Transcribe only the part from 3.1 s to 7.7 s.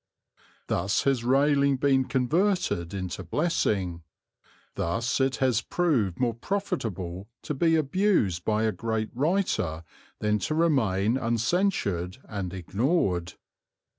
blessing; thus is it proved more profitable to